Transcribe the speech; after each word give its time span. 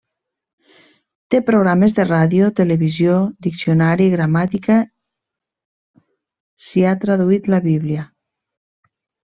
Té 1.33 1.41
programes 1.49 1.93
de 1.99 2.05
ràdio, 2.07 2.47
televisió, 2.61 3.19
diccionari, 3.49 4.09
gramàtica 4.15 4.79
s'hi 6.69 6.87
ha 6.95 6.99
traduït 7.07 7.53
la 7.57 7.63
bíblia. 7.73 8.11